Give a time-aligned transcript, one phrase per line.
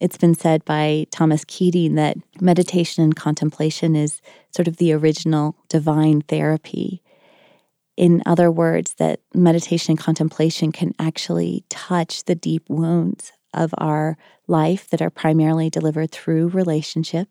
[0.00, 5.56] It's been said by Thomas Keating that meditation and contemplation is sort of the original
[5.68, 7.02] divine therapy.
[7.98, 14.16] In other words, that meditation and contemplation can actually touch the deep wounds of our
[14.46, 17.28] life that are primarily delivered through relationship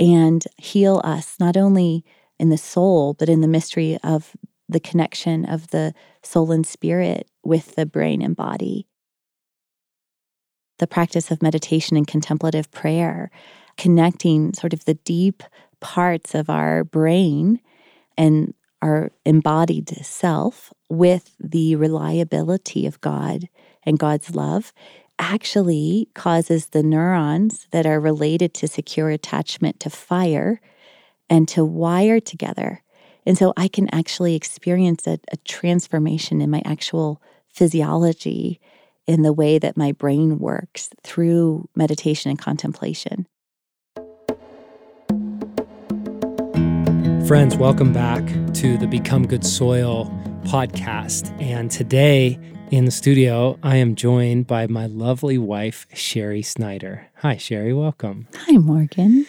[0.00, 2.04] and heal us not only
[2.38, 4.34] in the soul, but in the mystery of
[4.68, 5.92] the connection of the
[6.22, 8.86] soul and spirit with the brain and body.
[10.80, 13.30] The practice of meditation and contemplative prayer,
[13.76, 15.42] connecting sort of the deep
[15.80, 17.60] parts of our brain
[18.16, 23.50] and our embodied self with the reliability of God
[23.82, 24.72] and God's love
[25.18, 30.62] actually causes the neurons that are related to secure attachment to fire
[31.28, 32.82] and to wire together.
[33.26, 38.60] And so I can actually experience a, a, transformation in my actual physiology
[39.06, 43.26] in the way that my brain works through meditation and contemplation.
[47.26, 50.06] Friends, welcome back to the Become Good Soil
[50.42, 51.30] podcast.
[51.40, 52.38] And today
[52.70, 57.06] in the studio, I am joined by my lovely wife, Sherry Snyder.
[57.18, 57.72] Hi, Sherry.
[57.72, 58.26] Welcome.
[58.34, 59.26] Hi, Morgan.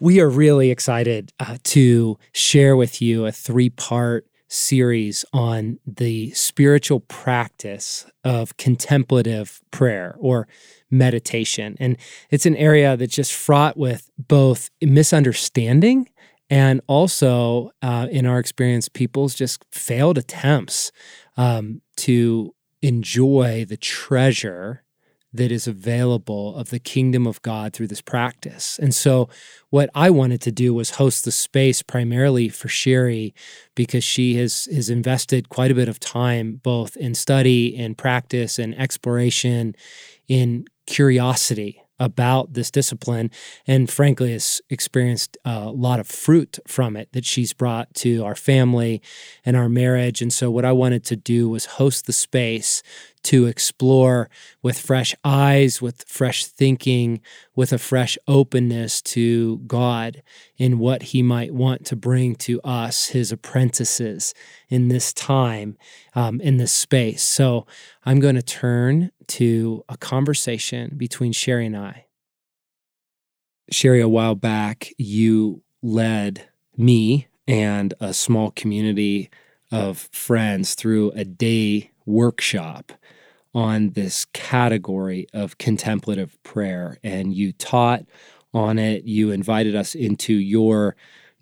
[0.00, 6.30] We are really excited uh, to share with you a three part series on the
[6.32, 10.46] spiritual practice of contemplative prayer or
[10.90, 11.76] meditation.
[11.80, 11.96] And
[12.30, 16.08] it's an area that's just fraught with both misunderstanding
[16.48, 20.92] and also, uh, in our experience, people's just failed attempts
[21.36, 24.84] um, to enjoy the treasure
[25.36, 28.78] that is available of the kingdom of God through this practice.
[28.78, 29.28] And so,
[29.70, 33.34] what I wanted to do was host the space primarily for Sherry
[33.74, 38.58] because she has has invested quite a bit of time both in study and practice
[38.58, 39.74] and exploration
[40.28, 43.30] in curiosity about this discipline
[43.66, 48.34] and frankly has experienced a lot of fruit from it that she's brought to our
[48.34, 49.00] family
[49.44, 52.82] and our marriage and so what i wanted to do was host the space
[53.26, 54.28] to explore
[54.62, 57.20] with fresh eyes with fresh thinking
[57.54, 60.22] with a fresh openness to god
[60.56, 64.34] in what he might want to bring to us his apprentices
[64.68, 65.76] in this time
[66.14, 67.66] um, in this space so
[68.04, 72.06] i'm going to turn to a conversation between Sherry and I.
[73.70, 79.30] Sherry, a while back, you led me and a small community
[79.72, 82.92] of friends through a day workshop
[83.56, 86.98] on this category of contemplative prayer.
[87.02, 88.04] And you taught
[88.52, 90.94] on it, you invited us into your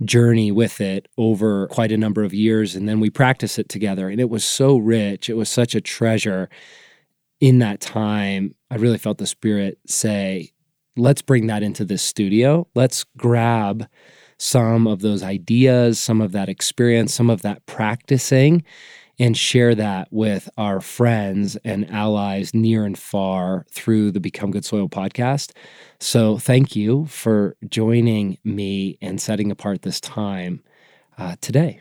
[0.04, 2.76] journey with it over quite a number of years.
[2.76, 4.08] And then we practiced it together.
[4.08, 6.48] And it was so rich, it was such a treasure
[7.40, 10.52] in that time, I really felt the spirit say,
[10.96, 12.66] let's bring that into this studio.
[12.74, 13.86] Let's grab
[14.38, 18.62] some of those ideas, some of that experience, some of that practicing,
[19.18, 24.64] and share that with our friends and allies near and far through the Become Good
[24.64, 25.52] Soil podcast.
[26.00, 30.62] So, thank you for joining me and setting apart this time
[31.18, 31.80] uh, today.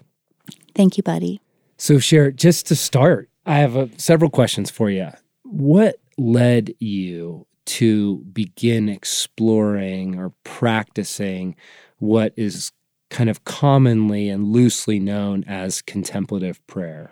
[0.76, 1.42] Thank you, buddy.
[1.78, 5.10] So, share just to start, I have uh, several questions for you.
[5.44, 11.56] What led you to begin exploring or practicing
[12.00, 12.72] what is
[13.10, 17.12] kind of commonly and loosely known as contemplative prayer?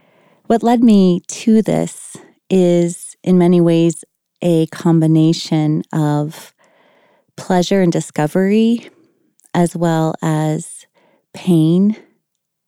[0.51, 2.17] What led me to this
[2.49, 4.03] is, in many ways,
[4.41, 6.53] a combination of
[7.37, 8.89] pleasure and discovery,
[9.53, 10.85] as well as
[11.33, 11.95] pain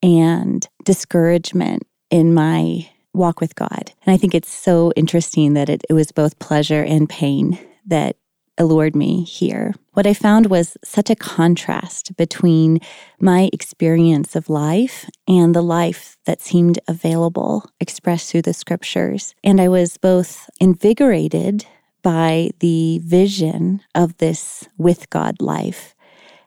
[0.01, 3.91] and discouragement in my walk with God.
[4.05, 8.15] And I think it's so interesting that it, it was both pleasure and pain that
[8.57, 9.73] allured me here.
[9.93, 12.79] What I found was such a contrast between
[13.19, 19.35] my experience of life and the life that seemed available, expressed through the scriptures.
[19.43, 21.65] And I was both invigorated
[22.01, 25.95] by the vision of this with God life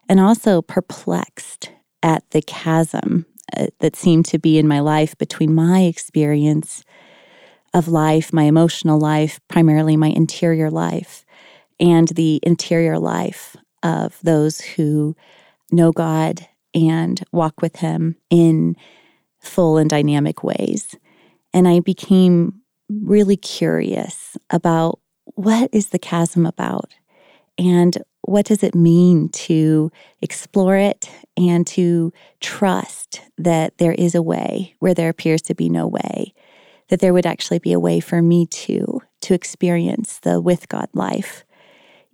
[0.09, 3.27] and also perplexed at the chasm
[3.57, 6.85] uh, that seemed to be in my life between my experience
[7.75, 11.26] of life, my emotional life, primarily my interior life,
[11.79, 15.17] and the interior life of those who
[15.71, 18.77] know God and walk with Him in
[19.39, 20.97] full and dynamic ways.
[21.53, 25.01] And I became really curious about
[25.35, 26.95] what is the chasm about
[27.59, 29.91] and what does it mean to
[30.21, 35.69] explore it and to trust that there is a way where there appears to be
[35.69, 36.35] no way,
[36.89, 40.89] that there would actually be a way for me to to experience the with God
[40.93, 41.45] life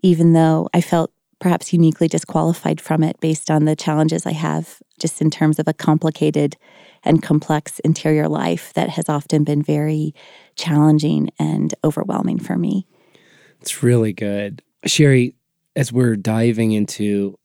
[0.02, 4.80] even though I felt perhaps uniquely disqualified from it based on the challenges I have
[5.00, 6.56] just in terms of a complicated
[7.02, 10.14] and complex interior life that has often been very
[10.54, 12.86] challenging and overwhelming for me.
[13.60, 14.62] It's really good.
[14.86, 15.34] Sherry,
[15.74, 17.38] as we're diving into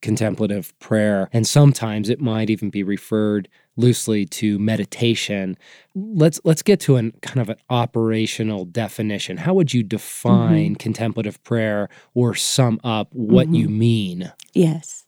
[0.00, 5.56] contemplative prayer, and sometimes it might even be referred loosely to meditation.
[5.94, 9.38] Let's let's get to an kind of an operational definition.
[9.38, 10.74] How would you define mm-hmm.
[10.74, 13.54] contemplative prayer or sum up what mm-hmm.
[13.54, 14.32] you mean?
[14.52, 15.04] Yes.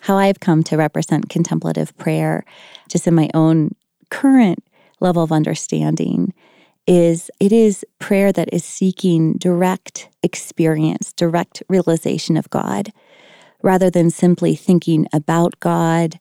[0.00, 2.44] How I've come to represent contemplative prayer
[2.88, 3.74] just in my own
[4.10, 4.64] current
[5.00, 6.32] level of understanding
[6.86, 12.92] is it is prayer that is seeking direct experience, direct realization of God
[13.62, 16.18] rather than simply thinking about God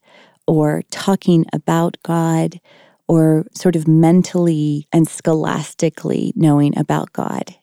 [0.47, 2.59] or talking about God
[3.07, 7.55] or sort of mentally and scholastically knowing about God.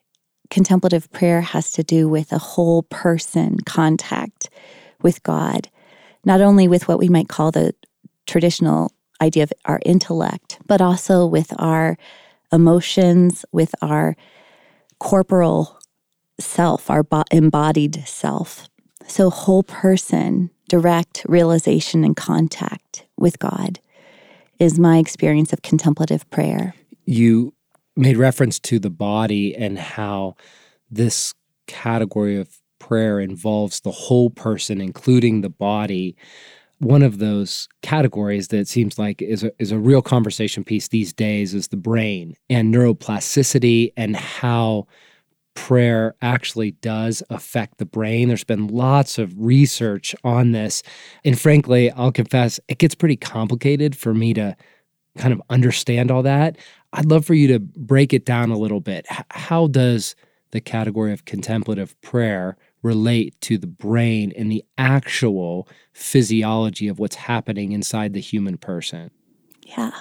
[0.51, 4.51] Contemplative prayer has to do with a whole person contact
[5.03, 5.69] with God,
[6.25, 7.75] not only with what we might call the
[8.27, 11.97] traditional idea of our intellect, but also with our
[12.53, 14.17] emotions, with our
[14.99, 15.79] corporal
[16.39, 18.69] self, our embodied self.
[19.07, 23.81] So, whole person, direct realization and contact with God
[24.59, 26.75] is my experience of contemplative prayer.
[27.05, 27.55] You
[27.97, 30.37] made reference to the body and how
[30.91, 31.35] this
[31.67, 36.17] category of prayer involves the whole person, including the body.
[36.79, 41.13] One of those categories that seems like is a, is a real conversation piece these
[41.13, 44.87] days is the brain and neuroplasticity and how
[45.55, 48.29] prayer actually does affect the brain.
[48.29, 50.83] There's been lots of research on this.
[51.25, 54.57] And frankly, I'll confess, it gets pretty complicated for me to
[55.17, 56.57] kind of understand all that.
[56.93, 59.07] I'd love for you to break it down a little bit.
[59.31, 60.15] how does
[60.51, 67.17] the category of contemplative prayer relate to the brain and the actual physiology of what's
[67.17, 69.11] happening inside the human person?
[69.63, 69.93] Yeah.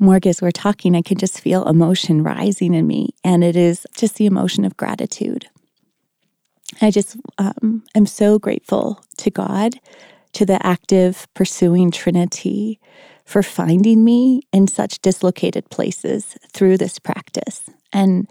[0.00, 3.86] Morg, as we're talking, I can just feel emotion rising in me, and it is
[3.96, 5.48] just the emotion of gratitude.
[6.80, 9.80] I just um, am so grateful to God,
[10.34, 12.78] to the active pursuing Trinity,
[13.24, 17.68] for finding me in such dislocated places through this practice.
[17.92, 18.28] And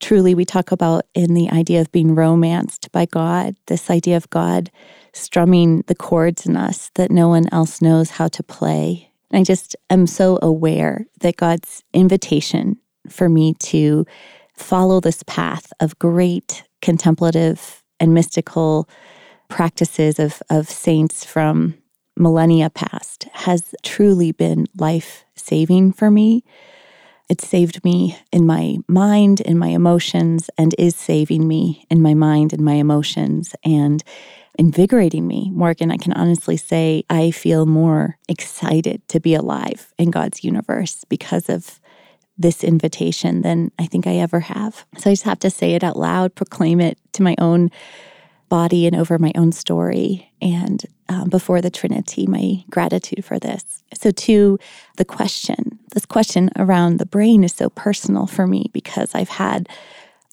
[0.00, 4.30] truly, we talk about in the idea of being romanced by God, this idea of
[4.30, 4.70] God
[5.12, 9.76] strumming the chords in us that no one else knows how to play I just
[9.90, 12.76] am so aware that God's invitation
[13.08, 14.06] for me to
[14.56, 18.88] follow this path of great contemplative and mystical
[19.48, 21.74] practices of, of saints from
[22.16, 26.44] millennia past has truly been life saving for me.
[27.28, 32.14] It saved me in my mind, in my emotions, and is saving me in my
[32.14, 33.54] mind and my emotions.
[33.64, 34.04] And
[34.58, 35.50] invigorating me.
[35.52, 41.04] Morgan, I can honestly say I feel more excited to be alive in God's universe
[41.08, 41.80] because of
[42.38, 44.84] this invitation than I think I ever have.
[44.98, 47.70] So I just have to say it out loud, proclaim it to my own
[48.48, 53.82] body and over my own story and um, before the Trinity, my gratitude for this.
[53.94, 54.58] So, to
[54.96, 59.68] the question, this question around the brain is so personal for me because I've had,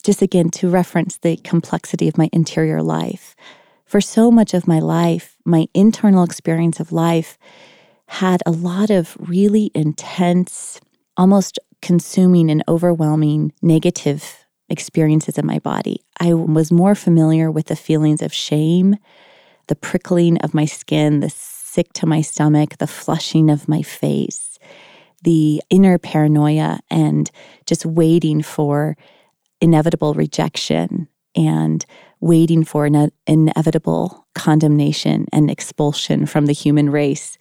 [0.04, 3.36] just again, to reference the complexity of my interior life
[3.90, 7.40] for so much of my life, my internal experience of life
[8.08, 10.80] had a lot of really intense,
[11.18, 16.04] almost consuming and overwhelming negative experiences in my body.
[16.19, 18.96] I was more familiar with the feelings of shame,
[19.66, 24.60] the prickling of my skin, the sick to my stomach, the flushing of my face,
[25.24, 27.31] the inner paranoia, and
[27.66, 28.96] just waiting for
[29.60, 31.86] inevitable rejection and
[32.19, 37.38] waiting for an inevitable condemnation and expulsion from the human race.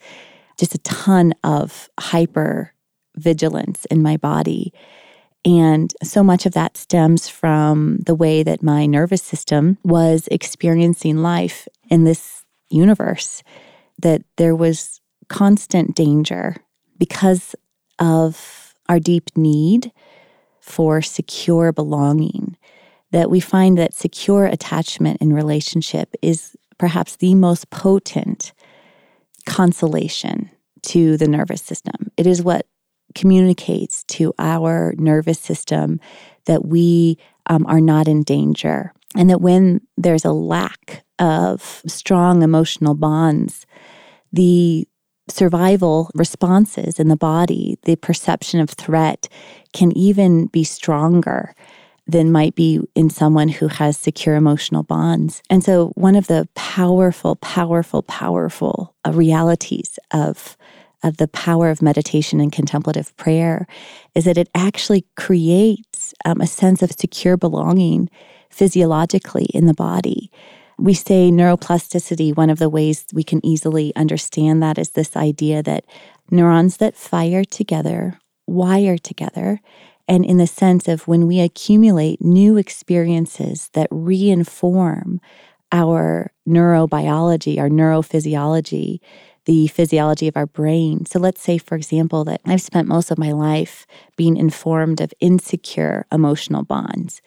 [0.57, 2.73] Just a ton of hyper
[3.15, 4.73] vigilance in my body.
[5.45, 11.17] And so much of that stems from the way that my nervous system was experiencing
[11.17, 13.41] life in this universe,
[13.99, 16.55] that there was constant danger
[16.97, 17.55] because
[17.99, 19.91] of our deep need
[20.59, 22.57] for secure belonging
[23.11, 28.53] that we find that secure attachment in relationship is perhaps the most potent
[29.45, 30.49] consolation
[30.81, 32.11] to the nervous system.
[32.17, 32.65] It is what
[33.15, 35.99] communicates to our nervous system
[36.45, 38.93] that we um, are not in danger.
[39.15, 43.65] And that when there's a lack of strong emotional bonds,
[44.31, 44.87] the
[45.27, 49.27] survival responses in the body, the perception of threat
[49.73, 51.55] can even be stronger
[52.09, 55.43] than might be in someone who has secure emotional bonds.
[55.49, 60.57] And so, one of the powerful, powerful, powerful uh, realities of
[61.01, 63.65] of the power of meditation and contemplative prayer
[64.15, 68.09] is that it actually creates um, a sense of secure belonging
[68.49, 70.29] physiologically in the body.
[70.77, 75.63] We say neuroplasticity, one of the ways we can easily understand that is this idea
[75.63, 75.85] that
[76.31, 79.61] neurons that fire together wire together.
[80.09, 85.19] And in the sense of when we accumulate new experiences that reinform
[85.71, 88.99] our neurobiology, our neurophysiology,
[89.45, 91.05] the physiology of our brain.
[91.05, 93.85] So let's say, for example, that I've spent most of my life
[94.15, 97.21] being informed of insecure emotional bonds,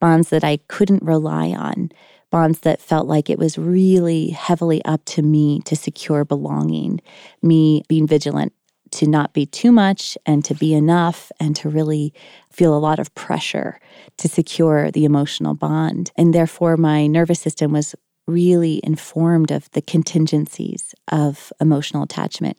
[0.00, 1.90] bonds that I couldn't rely on,
[2.30, 7.00] bonds that felt like it was really heavily up to me to secure belonging,
[7.42, 8.52] me being vigilant
[8.92, 12.12] to not be too much and to be enough and to really
[12.50, 13.78] feel a lot of pressure
[14.16, 16.10] to secure the emotional bond.
[16.16, 17.94] And therefore, my nervous system was
[18.26, 22.58] really informed of the contingencies of emotional attachment.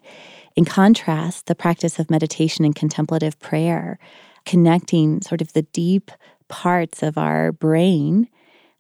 [0.56, 4.00] In contrast, the practice of meditation and contemplative prayer,
[4.46, 6.12] connecting sort of the deep
[6.48, 8.28] parts of our brain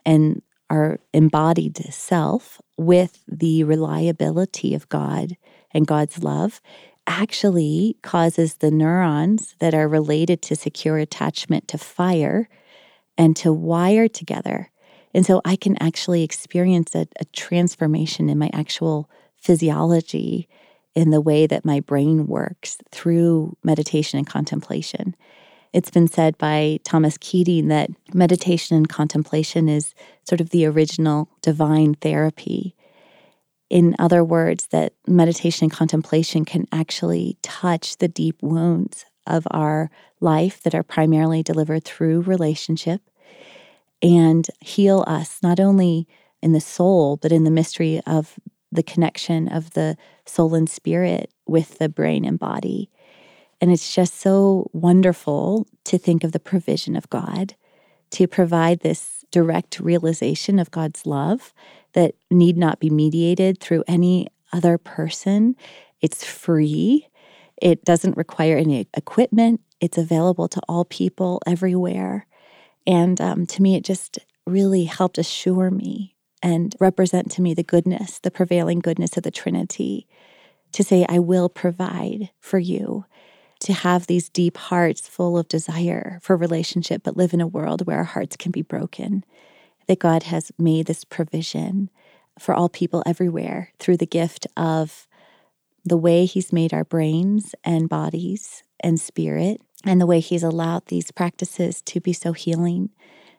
[0.06, 5.36] and our embodied self with the reliability of God
[5.72, 6.62] and God's love,
[7.08, 12.48] actually causes the neurons that are related to secure attachment to fire
[13.18, 14.70] and to wire together
[15.13, 20.48] and so I can actually experience a, a transformation in my actual physiology
[20.96, 25.15] in the way that my brain works through meditation and contemplation.
[25.72, 29.94] It's been said by Thomas Keating that meditation and contemplation is
[30.27, 32.75] sort of the original divine therapy.
[33.69, 39.91] In other words, that meditation and contemplation can actually touch the deep wounds of our
[40.19, 43.01] life that are primarily delivered through relationship
[44.01, 46.07] and heal us, not only
[46.41, 48.39] in the soul, but in the mystery of
[48.71, 52.89] the connection of the soul and spirit with the brain and body.
[53.61, 57.55] And it's just so wonderful to think of the provision of God
[58.11, 61.53] to provide this direct realization of God's love
[61.93, 65.55] that need not be mediated through any other person.
[66.01, 67.08] It's free.
[67.62, 69.62] It doesn't require any equipment.
[69.81, 72.25] It's available to all people everywhere.
[72.88, 77.63] And um, to me, it just really helped assure me and represent to me the
[77.63, 80.08] goodness, the prevailing goodness of the Trinity,
[80.72, 83.05] to say, I will provide for you,
[83.62, 87.86] to have these deep hearts full of desire for relationship, but live in a world
[87.86, 89.25] where our hearts can be broken.
[89.89, 91.89] That God has made this provision
[92.38, 95.08] for all people everywhere through the gift of
[95.84, 100.86] the way He's made our brains and bodies and spirit and the way He's allowed
[100.86, 102.91] these practices to be so healing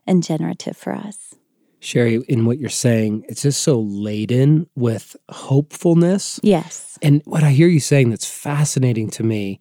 [0.09, 1.37] and generative for us.
[1.79, 6.41] Sherry, in what you're saying, it's just so laden with hopefulness.
[6.43, 6.99] Yes.
[7.01, 9.61] And what I hear you saying that's fascinating to me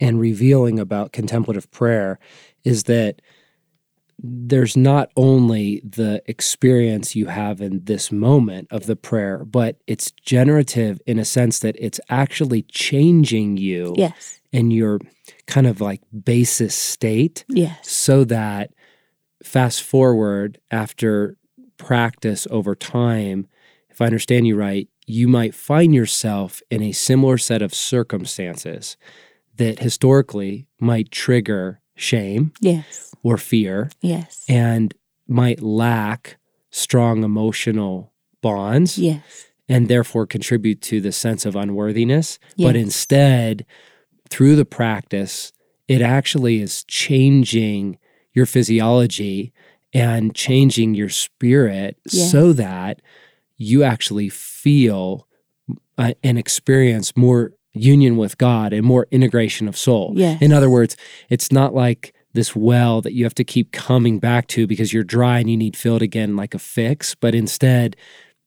[0.00, 2.18] and revealing about contemplative prayer
[2.64, 3.20] is that
[4.18, 10.10] there's not only the experience you have in this moment of the prayer, but it's
[10.12, 14.40] generative in a sense that it's actually changing you yes.
[14.52, 15.00] in your
[15.46, 17.44] kind of like basis state.
[17.48, 17.90] Yes.
[17.90, 18.70] So that
[19.42, 21.36] fast forward after
[21.76, 23.48] practice over time,
[23.90, 28.96] if I understand you right, you might find yourself in a similar set of circumstances
[29.56, 33.14] that historically might trigger shame yes.
[33.22, 33.90] or fear.
[34.00, 34.44] Yes.
[34.48, 34.94] And
[35.26, 36.38] might lack
[36.70, 39.46] strong emotional bonds yes.
[39.68, 42.38] and therefore contribute to the sense of unworthiness.
[42.56, 42.68] Yes.
[42.68, 43.64] but instead
[44.28, 45.52] through the practice,
[45.88, 47.98] it actually is changing
[48.32, 49.52] your physiology
[49.92, 52.30] and changing your spirit yes.
[52.30, 53.00] so that
[53.56, 55.28] you actually feel
[55.96, 60.12] uh, and experience more union with God and more integration of soul.
[60.16, 60.40] Yes.
[60.40, 60.96] In other words,
[61.28, 65.04] it's not like this well that you have to keep coming back to because you're
[65.04, 67.96] dry and you need filled again like a fix, but instead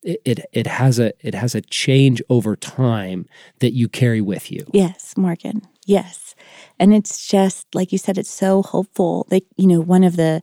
[0.03, 3.25] it, it, it has a it has a change over time
[3.59, 4.65] that you carry with you.
[4.71, 5.61] Yes, Morgan.
[5.85, 6.35] Yes.
[6.79, 9.25] And it's just like you said it's so hopeful.
[9.31, 10.41] Like, you know, one of the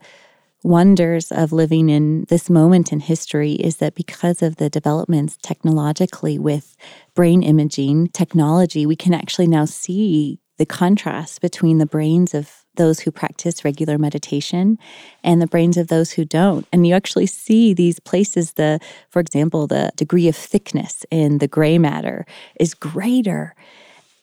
[0.65, 6.39] wonders of living in this moment in history is that because of the developments technologically
[6.39, 6.75] with
[7.13, 12.99] brain imaging technology, we can actually now see the contrast between the brains of those
[12.99, 14.77] who practice regular meditation
[15.23, 16.65] and the brains of those who don't.
[16.73, 18.79] And you actually see these places the
[19.09, 22.25] for example, the degree of thickness in the gray matter
[22.59, 23.53] is greater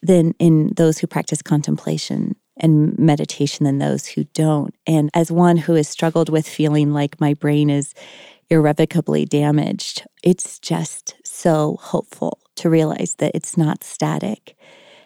[0.01, 4.73] than in those who practice contemplation and meditation than those who don't.
[4.85, 7.93] And as one who has struggled with feeling like my brain is
[8.49, 14.55] irrevocably damaged, it's just so hopeful to realize that it's not static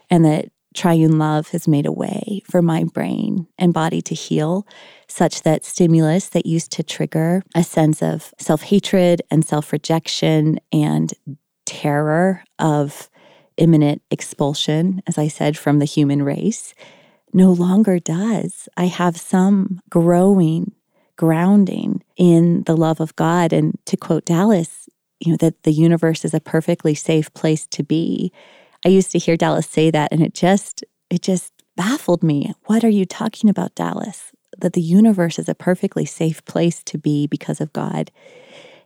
[0.10, 4.68] and that triune love has made a way for my brain and body to heal
[5.08, 10.60] such that stimulus that used to trigger a sense of self hatred and self rejection
[10.72, 11.14] and
[11.66, 13.10] terror of
[13.58, 16.74] imminent expulsion, as I said, from the human race,
[17.34, 18.70] no longer does.
[18.78, 20.74] I have some growing
[21.18, 23.52] grounding in the love of God.
[23.52, 24.88] And to quote Dallas,
[25.20, 28.32] you know, that the universe is a perfectly safe place to be.
[28.86, 32.54] I used to hear Dallas say that and it just it just baffled me.
[32.66, 34.32] What are you talking about, Dallas?
[34.60, 38.12] That the universe is a perfectly safe place to be because of God.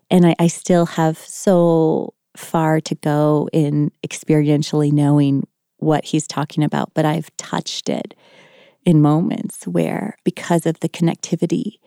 [0.09, 5.45] And I, I still have so far to go in experientially knowing
[5.81, 8.13] what he's talking about, but I've touched it
[8.85, 11.77] in moments where, because of the connectivity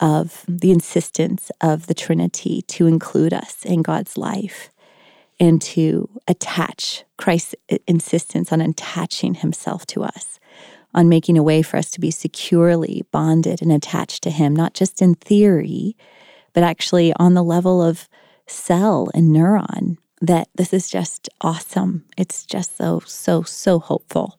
[0.00, 4.70] of the insistence of the Trinity to include us in God's life
[5.40, 7.54] and to attach Christ's
[7.86, 10.38] insistence on attaching himself to us,
[10.94, 14.74] on making a way for us to be securely bonded and attached to him, not
[14.74, 15.96] just in theory,
[16.52, 18.08] but actually on the level of
[18.46, 22.04] cell and neuron, that this is just awesome.
[22.16, 24.38] It's just so, so, so hopeful.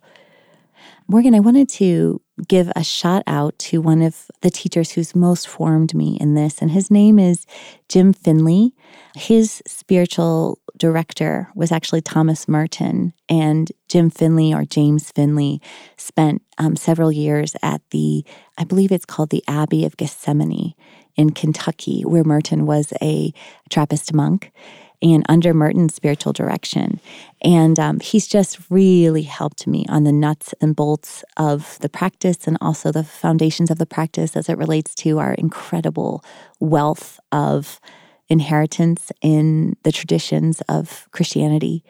[1.10, 5.48] Morgan, I wanted to give a shout out to one of the teachers who's most
[5.48, 7.46] formed me in this, and his name is
[7.88, 8.76] Jim Finley.
[9.16, 15.62] His spiritual director was actually Thomas Merton, and Jim Finley or James Finley
[15.96, 18.26] spent um, several years at the,
[18.58, 20.74] I believe it's called the Abbey of Gethsemani
[21.16, 23.34] in Kentucky, where Merton was a
[23.70, 24.52] Trappist monk
[25.02, 27.00] and under Merton's spiritual direction.
[27.42, 32.48] And um, he's just really helped me on the nuts and bolts of the practice
[32.48, 36.24] and also the foundations of the practice as it relates to our incredible
[36.60, 37.80] wealth of
[38.30, 41.84] inheritance in the traditions of Christianity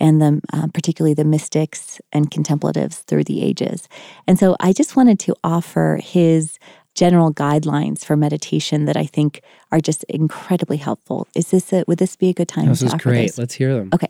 [0.00, 3.88] and the uh, particularly the mystics and contemplatives through the ages.
[4.26, 6.58] And so I just wanted to offer his
[6.94, 11.26] general guidelines for meditation that I think are just incredibly helpful.
[11.34, 12.66] Is this a, would this be a good time?
[12.66, 13.28] This is great.
[13.28, 13.38] This?
[13.38, 13.90] Let's hear them.
[13.94, 14.08] Okay.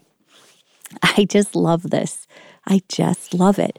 [1.02, 2.26] I just love this.
[2.66, 3.78] I just love it.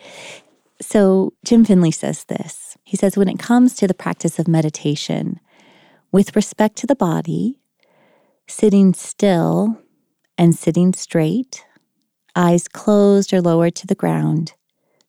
[0.81, 2.77] So Jim Finley says this.
[2.83, 5.39] He says, when it comes to the practice of meditation,
[6.11, 7.59] with respect to the body,
[8.47, 9.79] sitting still
[10.37, 11.65] and sitting straight,
[12.35, 14.53] eyes closed or lowered to the ground,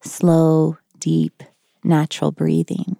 [0.02, 1.42] slow, deep,
[1.82, 2.96] natural breathing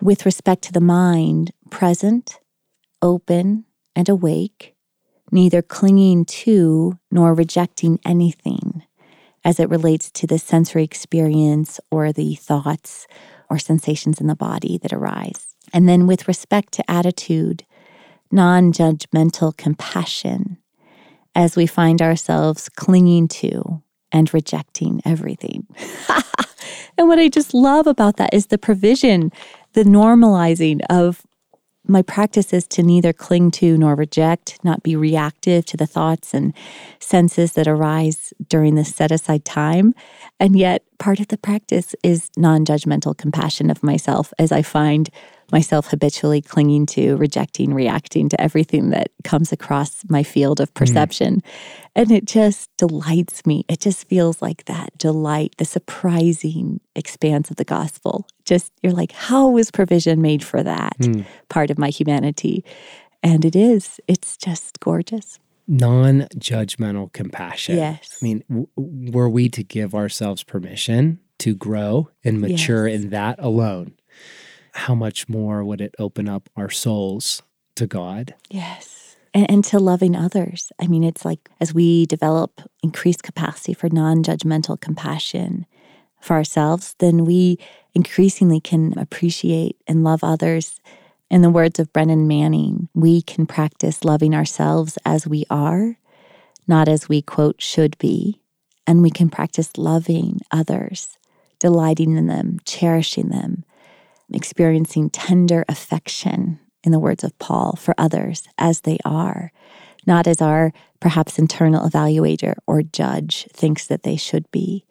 [0.00, 2.40] with respect to the mind, present,
[3.02, 4.74] open, and awake,
[5.30, 8.82] neither clinging to nor rejecting anything
[9.44, 13.06] as it relates to the sensory experience or the thoughts
[13.48, 15.54] or sensations in the body that arise.
[15.72, 17.64] And then with respect to attitude,
[18.30, 20.58] non judgmental compassion
[21.34, 25.66] as we find ourselves clinging to and rejecting everything.
[26.98, 29.30] and what I just love about that is the provision
[29.76, 31.26] the normalizing of
[31.86, 36.32] my practice is to neither cling to nor reject, not be reactive to the thoughts
[36.32, 36.54] and
[36.98, 39.94] senses that arise during this set aside time.
[40.40, 45.10] And yet, part of the practice is non judgmental compassion of myself as I find
[45.52, 50.74] myself habitually clinging to, rejecting, reacting to everything that comes across my field of hmm.
[50.74, 51.36] perception.
[51.36, 51.42] Mm.
[51.94, 53.64] And it just delights me.
[53.68, 58.26] It just feels like that delight, the surprising expanse of the gospel.
[58.44, 61.24] Just, you're like, how was provision made for that mm.
[61.48, 62.64] part of my humanity?
[63.22, 67.76] And it is, it's just gorgeous non judgmental compassion.
[67.76, 68.18] Yes.
[68.20, 73.02] I mean, w- were we to give ourselves permission to grow and mature yes.
[73.02, 73.94] in that alone,
[74.76, 77.42] how much more would it open up our souls
[77.76, 78.34] to God?
[78.50, 79.16] Yes.
[79.32, 80.70] And, and to loving others.
[80.80, 85.66] I mean, it's like as we develop increased capacity for non judgmental compassion
[86.20, 87.58] for ourselves, then we
[87.94, 90.80] increasingly can appreciate and love others.
[91.30, 95.98] In the words of Brennan Manning, we can practice loving ourselves as we are,
[96.68, 98.40] not as we, quote, should be.
[98.86, 101.18] And we can practice loving others,
[101.58, 103.64] delighting in them, cherishing them,
[104.32, 109.50] experiencing tender affection, in the words of Paul, for others as they are,
[110.06, 114.84] not as our perhaps internal evaluator or judge thinks that they should be.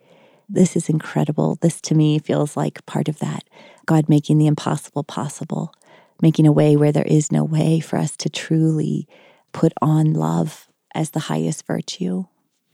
[0.50, 1.58] This is incredible.
[1.62, 3.44] This to me feels like part of that
[3.86, 5.74] God making the impossible possible,
[6.22, 9.08] making a way where there is no way for us to truly
[9.54, 12.26] put on love as the highest virtue.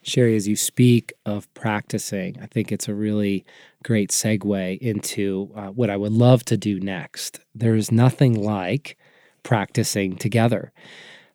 [0.04, 3.46] Sherry, as you speak of practicing, I think it's a really
[3.84, 7.40] great segue into uh, what I would love to do next.
[7.54, 8.98] There is nothing like
[9.44, 10.72] practicing together.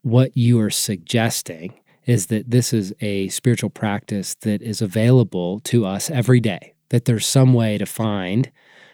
[0.03, 1.75] What you are suggesting
[2.07, 7.05] is that this is a spiritual practice that is available to us every day, that
[7.05, 8.51] there's some way to find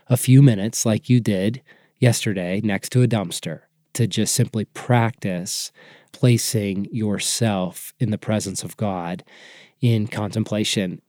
[0.08, 1.62] a few minutes, like you did
[1.98, 3.60] yesterday, next to a dumpster,
[3.94, 5.72] to just simply practice
[6.12, 9.24] placing yourself in the presence of God
[9.82, 11.02] in contemplation.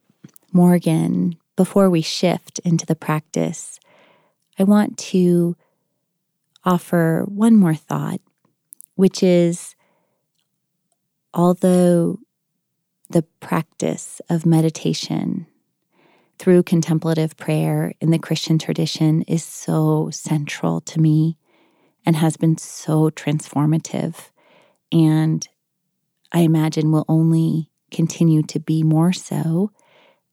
[0.52, 3.78] Morgan, before we shift into the practice,
[4.58, 5.56] I want to
[6.64, 8.20] offer one more thought,
[8.96, 9.74] which is
[11.32, 12.18] although
[13.10, 15.46] the practice of meditation
[16.38, 21.38] through contemplative prayer in the Christian tradition is so central to me
[22.04, 24.30] and has been so transformative.
[24.90, 25.46] And
[26.32, 29.70] I imagine will only continue to be more so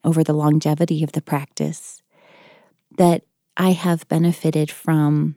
[0.04, 2.02] over the longevity of the practice.
[2.98, 3.24] That
[3.56, 5.36] I have benefited from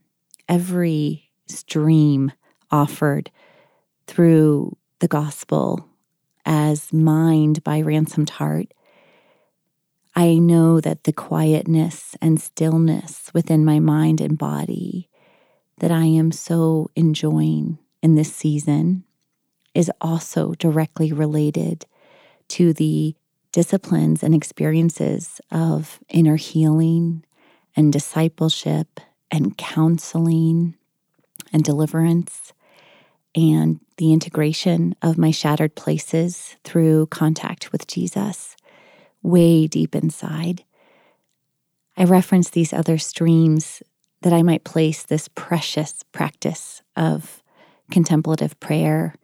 [0.48, 2.32] every stream
[2.70, 3.30] offered
[4.06, 5.88] through the gospel
[6.46, 8.72] as mined by ransomed heart.
[10.16, 15.08] I know that the quietness and stillness within my mind and body
[15.78, 19.04] that I am so enjoying in this season
[19.74, 21.84] is also directly related
[22.54, 23.16] to the
[23.50, 27.24] disciplines and experiences of inner healing
[27.74, 30.76] and discipleship and counseling
[31.52, 32.52] and deliverance
[33.34, 38.54] and the integration of my shattered places through contact with Jesus
[39.20, 40.62] way deep inside.
[41.96, 43.82] I reference these other streams
[44.22, 47.42] that I might place this precious practice of
[47.90, 49.16] contemplative prayer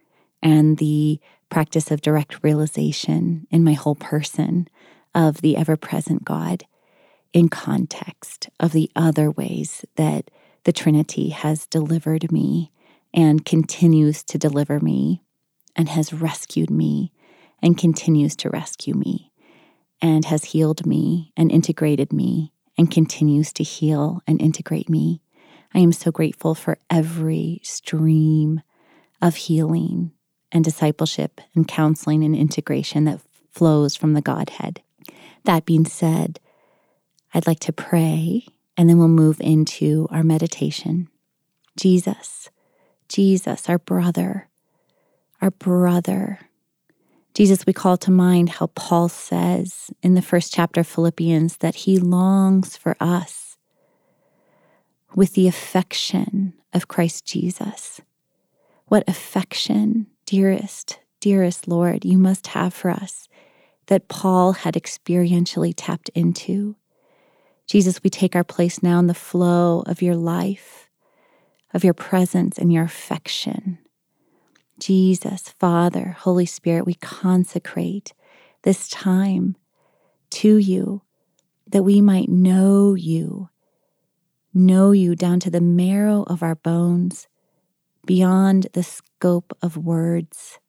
[0.43, 4.67] and the practice of direct realization in my whole person
[5.13, 6.65] of the ever present God
[7.33, 10.31] in context of the other ways that
[10.63, 12.71] the Trinity has delivered me
[13.13, 15.21] and continues to deliver me
[15.75, 17.11] and has rescued me
[17.61, 19.31] and continues to rescue me
[20.01, 25.21] and has healed me and integrated me and continues to heal and integrate me.
[25.73, 28.61] I am so grateful for every stream
[29.21, 30.11] of healing
[30.51, 34.81] and discipleship and counseling and integration that flows from the Godhead.
[35.45, 36.39] That being said,
[37.33, 38.45] I'd like to pray
[38.77, 41.09] and then we'll move into our meditation.
[41.77, 42.49] Jesus,
[43.07, 44.47] Jesus, our brother,
[45.41, 46.39] our brother.
[47.33, 51.75] Jesus, we call to mind how Paul says in the first chapter of Philippians that
[51.75, 53.57] he longs for us
[55.15, 58.01] with the affection of Christ Jesus.
[58.87, 63.27] What affection, dearest, dearest Lord, you must have for us
[63.87, 66.77] that Paul had experientially tapped into.
[67.67, 70.89] Jesus, we take our place now in the flow of your life,
[71.73, 73.77] of your presence and your affection.
[74.79, 78.13] Jesus, Father, Holy Spirit, we consecrate
[78.61, 79.57] this time
[80.29, 81.01] to you
[81.67, 83.49] that we might know you,
[84.53, 87.27] know you down to the marrow of our bones,
[88.05, 90.59] beyond the scope of words,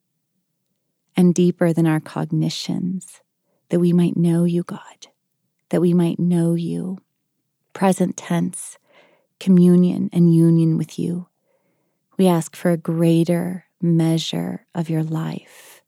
[1.17, 3.21] and deeper than our cognitions,
[3.69, 5.09] that we might know you, God
[5.73, 6.99] that we might know you.
[7.73, 8.77] Present tense,
[9.41, 11.29] communion and union with you.
[12.19, 15.83] We ask for a greater measure of your life.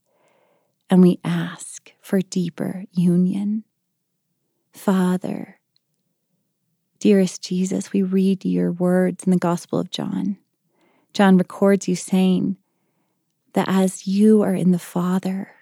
[0.88, 3.64] And we ask for deeper union.
[4.72, 5.60] Father,
[6.98, 10.38] dearest Jesus, we read your words in the Gospel of John.
[11.14, 12.56] John records you saying
[13.52, 15.52] that as you are in the Father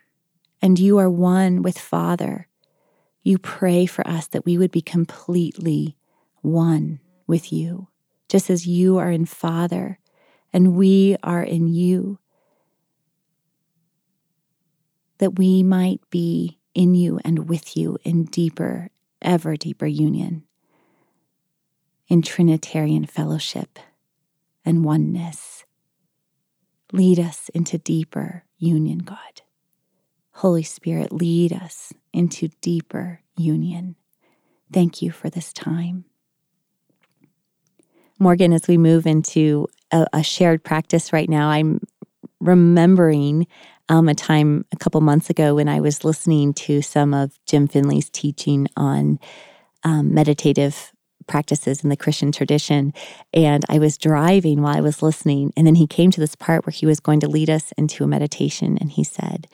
[0.62, 2.48] and you are one with Father,
[3.22, 5.98] you pray for us that we would be completely
[6.40, 7.88] one with you,
[8.30, 9.98] just as you are in Father
[10.54, 12.18] and we are in you,
[15.18, 18.88] that we might be in you and with you in deeper,
[19.20, 20.44] ever deeper union,
[22.08, 23.78] in Trinitarian fellowship
[24.64, 25.64] and oneness.
[26.92, 29.42] Lead us into deeper union, God.
[30.36, 33.96] Holy Spirit, lead us into deeper union.
[34.72, 36.04] Thank you for this time.
[38.18, 41.80] Morgan, as we move into a, a shared practice right now, I'm
[42.40, 43.46] remembering
[43.88, 47.68] um, a time a couple months ago when I was listening to some of Jim
[47.68, 49.18] Finley's teaching on
[49.84, 50.92] um, meditative
[51.26, 52.92] practices in the Christian tradition.
[53.32, 55.52] And I was driving while I was listening.
[55.56, 58.04] And then he came to this part where he was going to lead us into
[58.04, 58.78] a meditation.
[58.80, 59.46] And he said,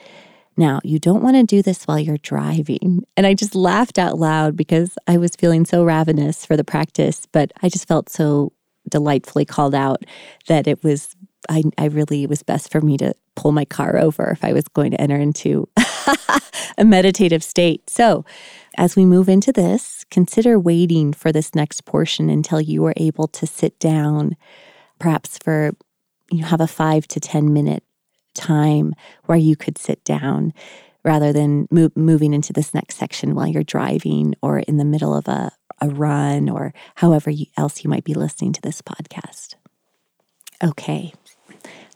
[0.56, 3.04] Now, you don't want to do this while you're driving.
[3.16, 7.26] And I just laughed out loud because I was feeling so ravenous for the practice,
[7.32, 8.52] but I just felt so
[8.88, 10.04] delightfully called out
[10.46, 11.14] that it was,
[11.48, 14.52] I, I really, it was best for me to pull my car over if I
[14.52, 15.68] was going to enter into
[16.78, 17.88] a meditative state.
[17.88, 18.24] So,
[18.78, 23.26] as we move into this, consider waiting for this next portion until you are able
[23.26, 24.36] to sit down,
[25.00, 25.72] perhaps for
[26.30, 27.82] you have a five to 10 minute
[28.34, 28.94] time
[29.26, 30.54] where you could sit down
[31.04, 35.12] rather than move, moving into this next section while you're driving or in the middle
[35.12, 39.56] of a, a run or however you, else you might be listening to this podcast.
[40.62, 41.12] Okay,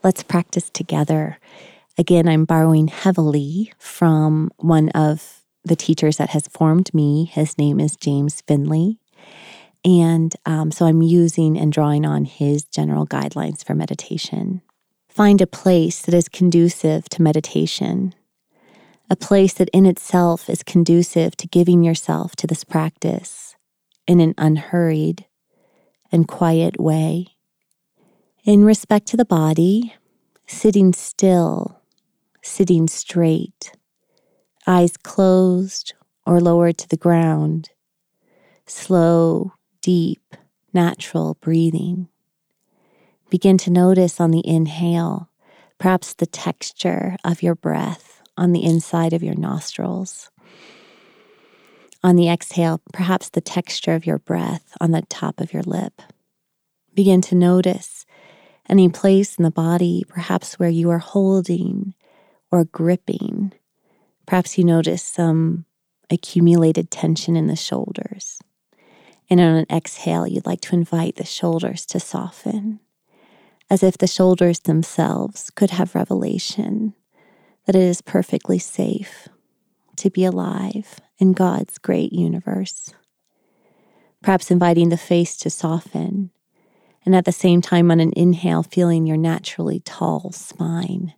[0.02, 1.38] let's practice together.
[1.96, 7.24] Again, I'm borrowing heavily from one of the teachers that has formed me.
[7.24, 8.98] His name is James Finley.
[9.84, 14.62] And um, so I'm using and drawing on his general guidelines for meditation.
[15.08, 18.14] Find a place that is conducive to meditation,
[19.10, 23.56] a place that in itself is conducive to giving yourself to this practice
[24.06, 25.26] in an unhurried
[26.10, 27.26] and quiet way.
[28.44, 29.94] In respect to the body,
[30.46, 31.80] sitting still,
[32.42, 33.72] sitting straight,
[34.66, 35.94] eyes closed
[36.26, 37.70] or lowered to the ground,
[38.66, 40.36] slow, deep,
[40.72, 42.08] natural breathing.
[43.30, 45.30] Begin to notice on the inhale,
[45.78, 50.30] perhaps the texture of your breath on the inside of your nostrils.
[52.04, 56.02] On the exhale, perhaps the texture of your breath on the top of your lip.
[56.94, 58.04] Begin to notice
[58.68, 61.94] any place in the body, perhaps where you are holding
[62.50, 63.52] or gripping.
[64.26, 65.64] Perhaps you notice some
[66.10, 68.38] accumulated tension in the shoulders.
[69.30, 72.80] And on an exhale, you'd like to invite the shoulders to soften,
[73.70, 76.94] as if the shoulders themselves could have revelation
[77.66, 79.28] that it is perfectly safe
[79.96, 82.92] to be alive in God's great universe.
[84.22, 86.30] Perhaps inviting the face to soften,
[87.04, 91.14] and at the same time, on an inhale, feeling your naturally tall spine.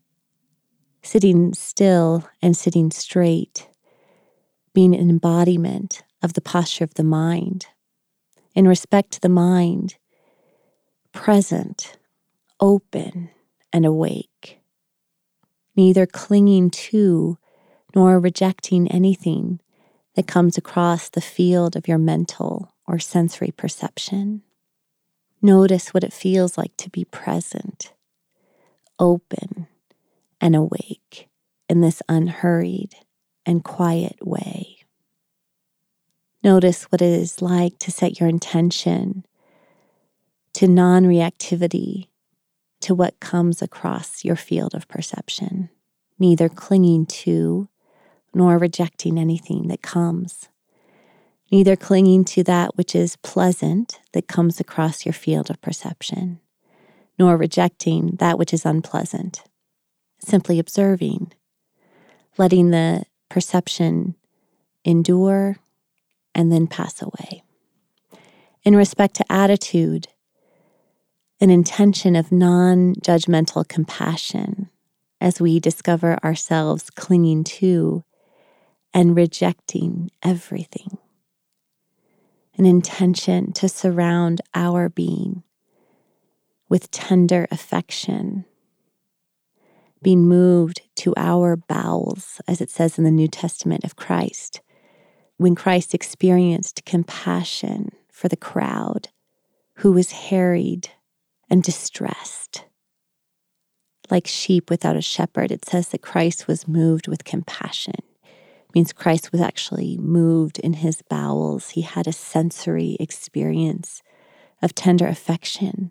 [1.04, 3.68] Sitting still and sitting straight,
[4.72, 7.66] being an embodiment of the posture of the mind
[8.54, 9.96] in respect to the mind,
[11.12, 11.98] present,
[12.58, 13.28] open,
[13.70, 14.60] and awake,
[15.76, 17.36] neither clinging to
[17.94, 19.60] nor rejecting anything
[20.14, 24.42] that comes across the field of your mental or sensory perception.
[25.42, 27.92] Notice what it feels like to be present,
[28.98, 29.66] open,
[30.44, 31.30] and awake
[31.70, 32.94] in this unhurried
[33.46, 34.76] and quiet way.
[36.42, 39.24] Notice what it is like to set your intention
[40.52, 42.08] to non reactivity
[42.80, 45.70] to what comes across your field of perception,
[46.18, 47.70] neither clinging to
[48.34, 50.50] nor rejecting anything that comes,
[51.50, 56.38] neither clinging to that which is pleasant that comes across your field of perception,
[57.18, 59.44] nor rejecting that which is unpleasant,
[60.18, 61.32] simply observing,
[62.38, 64.14] letting the perception
[64.84, 65.56] endure
[66.34, 67.42] and then pass away.
[68.64, 70.08] In respect to attitude,
[71.40, 74.70] an intention of non judgmental compassion
[75.20, 78.04] as we discover ourselves clinging to
[78.92, 80.98] and rejecting everything.
[82.56, 85.42] An intention to surround our being
[86.68, 88.44] with tender affection,
[90.04, 94.60] being moved to our bowels, as it says in the New Testament of Christ,
[95.38, 99.08] when Christ experienced compassion for the crowd
[99.78, 100.90] who was harried
[101.50, 102.64] and distressed.
[104.10, 107.94] Like sheep without a shepherd, it says that Christ was moved with compassion.
[108.22, 111.70] It means Christ was actually moved in his bowels.
[111.70, 114.02] He had a sensory experience
[114.60, 115.90] of tender affection,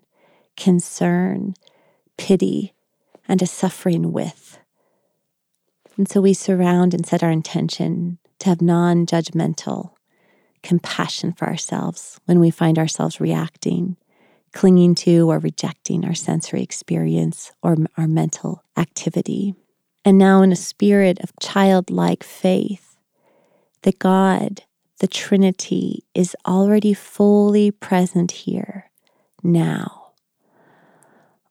[0.56, 1.54] concern,
[2.16, 2.73] pity,
[3.28, 4.58] and a suffering with.
[5.96, 9.92] And so we surround and set our intention to have non judgmental
[10.62, 13.96] compassion for ourselves when we find ourselves reacting,
[14.52, 19.54] clinging to, or rejecting our sensory experience or our mental activity.
[20.04, 22.96] And now, in a spirit of childlike faith,
[23.82, 24.62] that God,
[24.98, 28.90] the Trinity, is already fully present here,
[29.42, 30.12] now,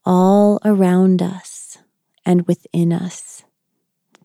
[0.06, 1.63] all around us
[2.26, 3.44] and within us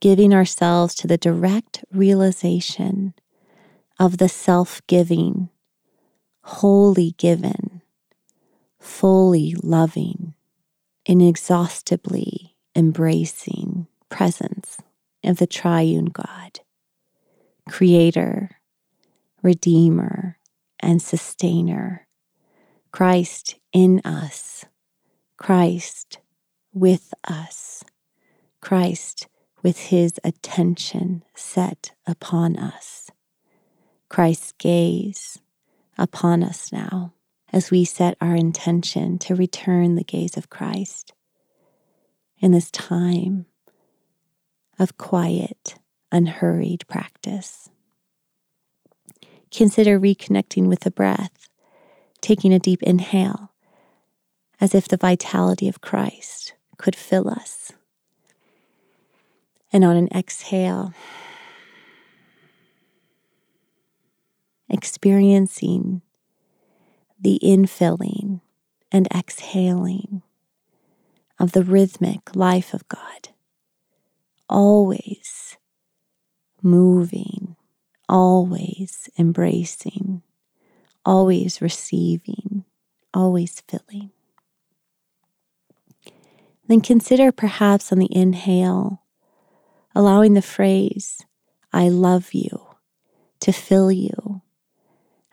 [0.01, 3.15] giving ourselves to the direct realization
[3.99, 5.49] of the self giving,
[6.43, 7.83] wholly given,
[8.79, 10.35] fully loving,
[11.05, 14.79] inexhaustibly embracing presence
[15.25, 16.61] of the triune God,
[17.69, 18.51] Creator,
[19.43, 20.39] Redeemer,
[20.81, 22.07] and Sustainer,
[22.93, 24.65] Christ in us,
[25.37, 26.19] Christ
[26.79, 27.83] with us,
[28.61, 29.27] Christ
[29.63, 33.11] with his attention set upon us,
[34.09, 35.39] Christ's gaze
[35.97, 37.13] upon us now
[37.53, 41.13] as we set our intention to return the gaze of Christ
[42.39, 43.47] in this time
[44.79, 45.75] of quiet,
[46.13, 47.69] unhurried practice.
[49.51, 51.49] Consider reconnecting with the breath,
[52.21, 53.53] taking a deep inhale
[54.61, 57.73] as if the vitality of Christ could fill us.
[59.73, 60.95] And on an exhale,
[64.71, 66.03] experiencing
[67.21, 68.41] the infilling
[68.91, 70.23] and exhaling
[71.39, 73.29] of the rhythmic life of God,
[74.49, 75.57] always
[76.63, 77.57] moving,
[78.09, 80.23] always embracing,
[81.05, 82.65] always receiving,
[83.13, 84.11] always filling.
[86.69, 89.03] Then consider perhaps on the inhale,
[89.95, 91.25] allowing the phrase,
[91.73, 92.67] I love you,
[93.41, 94.43] to fill you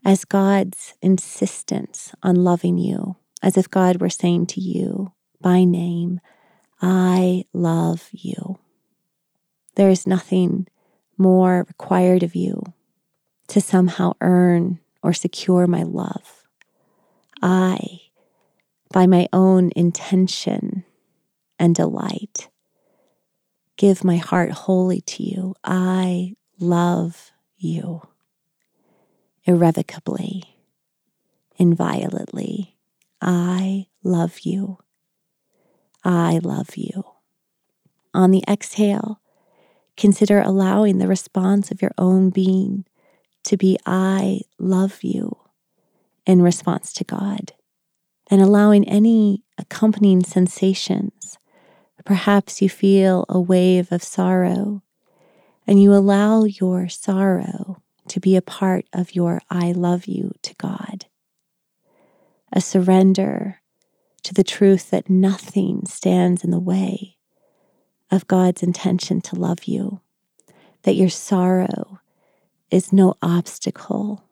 [0.05, 6.21] as God's insistence on loving you, as if God were saying to you by name,
[6.81, 8.57] I love you.
[9.75, 10.67] There is nothing
[11.17, 12.61] more required of you
[13.47, 16.45] to somehow earn or secure my love.
[17.41, 17.99] I,
[18.93, 20.85] by my own intention
[21.59, 22.49] and delight,
[23.77, 25.55] give my heart wholly to you.
[25.63, 28.01] I love you
[29.45, 30.43] irrevocably,
[31.57, 32.75] inviolately.
[33.21, 34.79] I love you.
[36.03, 37.03] I love you.
[38.13, 39.21] On the exhale,
[39.97, 42.85] consider allowing the response of your own being
[43.43, 45.37] to be I love you
[46.25, 47.53] in response to God,
[48.31, 51.37] and allowing any accompanying sensations.
[52.05, 54.83] Perhaps you feel a wave of sorrow,
[55.65, 60.53] and you allow your sorrow to be a part of your I love you to
[60.55, 61.07] God.
[62.53, 63.59] A surrender
[64.21, 67.17] to the truth that nothing stands in the way
[68.11, 69.99] of God's intention to love you,
[70.83, 71.99] that your sorrow
[72.69, 74.23] is no obstacle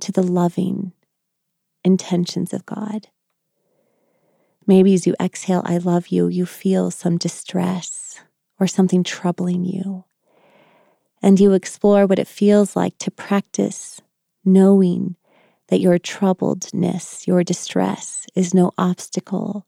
[0.00, 0.92] to the loving
[1.84, 3.06] intentions of God.
[4.66, 8.20] Maybe as you exhale, I love you, you feel some distress
[8.60, 10.04] or something troubling you
[11.22, 14.00] and you explore what it feels like to practice
[14.44, 15.16] knowing
[15.68, 19.66] that your troubledness, your distress is no obstacle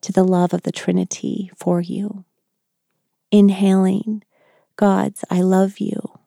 [0.00, 2.24] to the love of the Trinity for you.
[3.30, 4.24] Inhaling
[4.76, 6.18] God's I love you,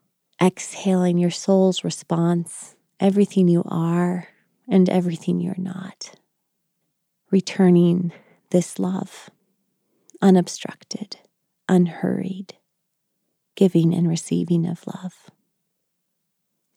[0.41, 4.27] exhaling your soul's response, everything you are
[4.69, 6.11] and everything you're not.
[7.33, 8.11] Returning
[8.51, 9.31] this love,
[10.21, 11.17] unobstructed,
[11.67, 12.53] unhurried
[13.55, 15.31] giving and receiving of love.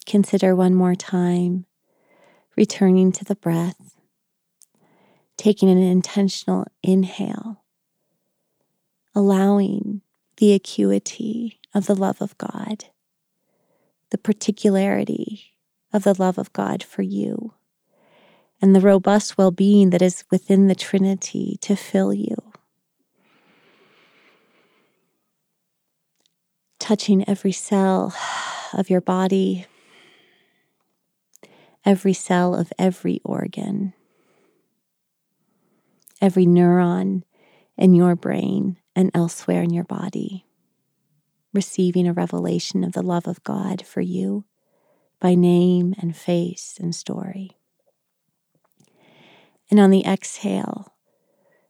[0.07, 1.67] Consider one more time
[2.57, 3.99] returning to the breath,
[5.37, 7.63] taking an intentional inhale,
[9.15, 10.01] allowing
[10.39, 12.87] the acuity of the love of God,
[14.09, 15.53] the particularity
[15.93, 17.53] of the love of God for you,
[18.61, 22.37] and the robust well being that is within the Trinity to fill you.
[26.87, 28.15] touching every cell
[28.73, 29.67] of your body,
[31.85, 33.93] every cell of every organ,
[36.21, 37.25] every neuron
[37.77, 40.47] in your brain and elsewhere in your body,
[41.53, 44.45] receiving a revelation of the love of God for you
[45.19, 47.59] by name and face and story.
[49.71, 50.95] And on the exhale,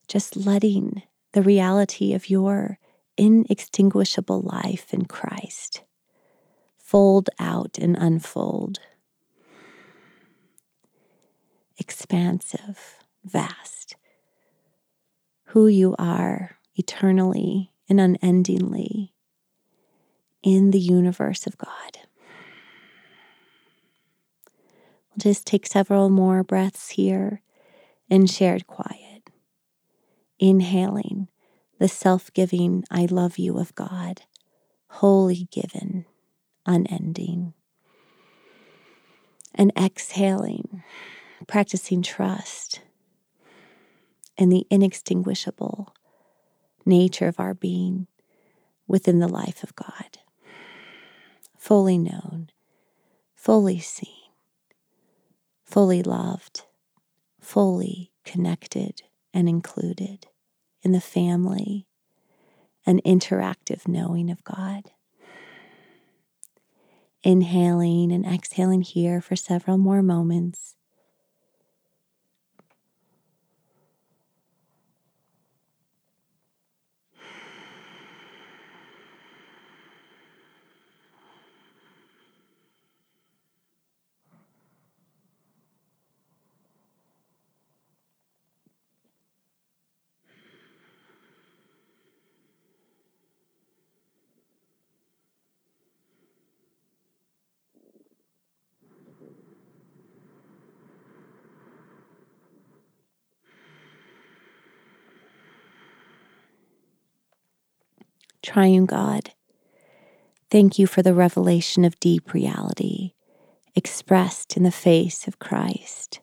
[0.09, 2.79] just letting the reality of your
[3.17, 5.83] inextinguishable life in Christ.
[6.79, 8.79] Fold out and unfold.
[11.79, 13.97] Expansive, vast.
[15.47, 19.13] Who you are eternally and unendingly
[20.42, 21.99] in the universe of God.
[25.11, 27.40] We'll just take several more breaths here
[28.09, 29.31] in shared quiet.
[30.38, 31.29] Inhaling
[31.79, 34.23] the self giving I love you of God,
[34.88, 36.07] wholly given,
[36.65, 37.54] unending.
[39.54, 40.83] And exhaling,
[41.46, 42.81] practicing trust
[44.37, 45.94] in the inextinguishable
[46.85, 48.07] nature of our being,
[48.87, 50.19] within the life of God,
[51.57, 52.50] fully known,
[53.35, 54.31] fully seen,
[55.65, 56.65] fully loved,
[57.47, 60.27] fully connected and included
[60.83, 61.87] in the family
[62.85, 64.90] and interactive knowing of God.
[67.23, 70.75] Inhaling and exhaling here for several more moments.
[108.57, 109.33] Triune God,
[110.50, 113.13] thank you for the revelation of deep reality
[113.75, 116.21] expressed in the face of Christ,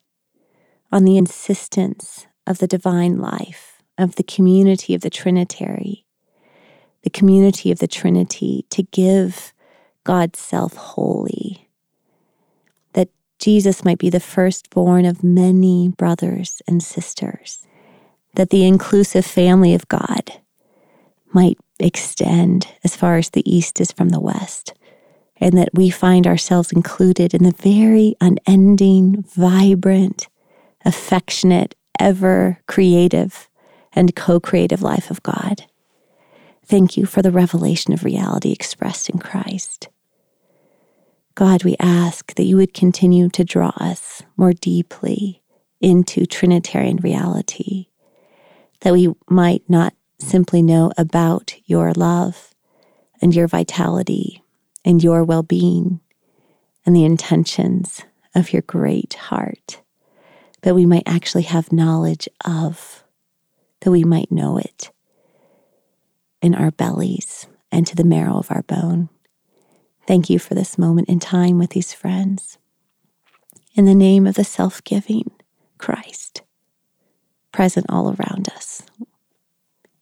[0.91, 6.07] on the insistence of the divine life, of the community of the Trinitary,
[7.03, 9.53] the community of the Trinity to give
[10.03, 11.69] God's self wholly,
[12.93, 17.67] that Jesus might be the firstborn of many brothers and sisters,
[18.33, 20.41] that the inclusive family of God
[21.31, 24.73] might extend as far as the east is from the west,
[25.37, 30.27] and that we find ourselves included in the very unending, vibrant,
[30.85, 33.49] affectionate, ever creative,
[33.93, 35.65] and co creative life of God.
[36.65, 39.89] Thank you for the revelation of reality expressed in Christ.
[41.35, 45.41] God, we ask that you would continue to draw us more deeply
[45.81, 47.87] into Trinitarian reality,
[48.81, 49.93] that we might not
[50.23, 52.53] simply know about your love
[53.21, 54.43] and your vitality
[54.83, 55.99] and your well being
[56.85, 58.01] and the intentions
[58.35, 59.81] of your great heart,
[60.61, 63.03] that we might actually have knowledge of,
[63.81, 64.91] that we might know it
[66.41, 69.09] in our bellies and to the marrow of our bone.
[70.05, 72.57] Thank you for this moment in time with these friends.
[73.75, 75.31] In the name of the self giving
[75.77, 76.41] Christ,
[77.51, 78.83] present all around us,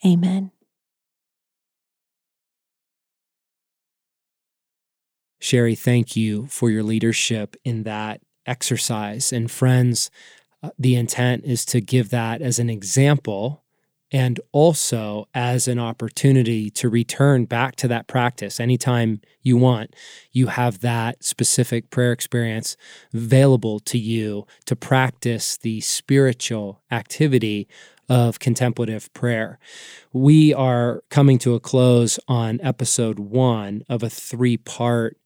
[0.05, 0.51] Amen.
[5.39, 9.33] Sherry, thank you for your leadership in that exercise.
[9.33, 10.11] And friends,
[10.63, 13.63] uh, the intent is to give that as an example
[14.11, 19.95] and also as an opportunity to return back to that practice anytime you want.
[20.31, 22.75] You have that specific prayer experience
[23.13, 27.67] available to you to practice the spiritual activity
[28.09, 29.59] of contemplative prayer.
[30.13, 35.17] We are coming to a close on episode one of a three part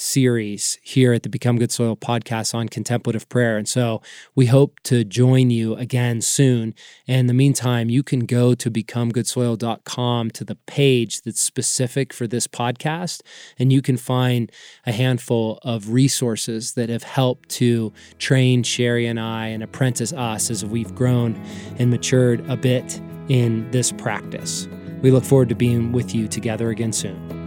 [0.00, 3.56] series here at the Become Good Soil podcast on contemplative prayer.
[3.56, 4.00] And so
[4.34, 6.74] we hope to join you again soon.
[7.06, 12.26] And in the meantime, you can go to becomegoodsoil.com to the page that's specific for
[12.26, 13.22] this podcast,
[13.58, 14.50] and you can find
[14.86, 20.50] a handful of resources that have helped to train Sherry and I and apprentice us
[20.50, 21.34] as we've grown
[21.78, 24.68] and matured a bit in this practice.
[25.02, 27.40] We look forward to being with you together again soon.